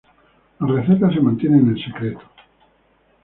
[0.61, 2.21] La receta se mantiene en secreto.